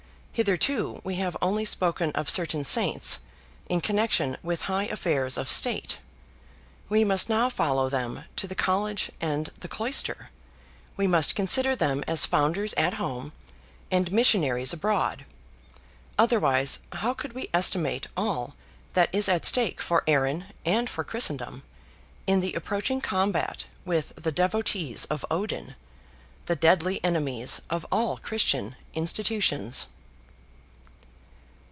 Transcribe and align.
Hitherto 0.33 1.01
we 1.03 1.15
have 1.15 1.35
only 1.41 1.65
spoken 1.65 2.11
of 2.13 2.29
certain 2.29 2.63
saints, 2.63 3.19
in 3.69 3.79
connection 3.81 4.37
with 4.41 4.63
high 4.63 4.85
affairs 4.85 5.37
of 5.37 5.51
state. 5.51 5.97
We 6.89 7.03
must 7.03 7.27
now 7.29 7.47
follow 7.49 7.89
them 7.89 8.23
to 8.37 8.47
the 8.47 8.55
college 8.55 9.11
and 9.19 9.49
the 9.59 9.67
cloister, 9.67 10.29
we 10.97 11.05
must 11.05 11.35
consider 11.35 11.75
them 11.75 12.01
as 12.07 12.25
founders 12.25 12.73
at 12.73 12.93
home, 12.95 13.33
and 13.91 14.07
as 14.07 14.13
missionaries 14.13 14.71
abroad; 14.73 15.25
otherwise 16.17 16.79
how 16.93 17.13
could 17.13 17.33
we 17.33 17.49
estimate 17.53 18.07
all 18.17 18.55
that 18.93 19.09
is 19.13 19.27
at 19.29 19.43
stake 19.45 19.79
for 19.81 20.01
Erin 20.07 20.45
and 20.65 20.89
for 20.89 21.03
Christendom, 21.03 21.61
in 22.25 22.39
the 22.39 22.53
approaching 22.53 23.01
combat 23.01 23.65
with 23.85 24.13
the 24.15 24.31
devotees 24.31 25.03
of 25.05 25.25
Odin,—the 25.29 26.55
deadly 26.55 27.03
enemies 27.03 27.61
of 27.69 27.85
all 27.91 28.17
Christian 28.17 28.75
institutions? 28.95 29.87